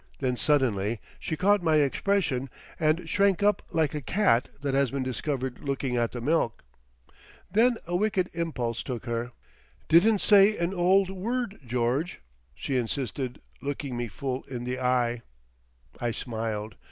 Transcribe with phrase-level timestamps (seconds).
[0.17, 5.03] Then suddenly she caught my expression, and shrank up like a cat that has been
[5.03, 6.63] discovered looking at the milk.
[7.51, 9.31] Then a wicked impulse took her.
[9.89, 12.19] "Didn't say an old word, George,"
[12.55, 15.21] she insisted, looking me full in the eye.
[15.99, 16.77] I smiled.